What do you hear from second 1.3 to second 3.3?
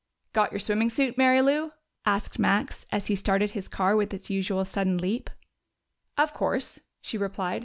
Lou?" asked Max, as he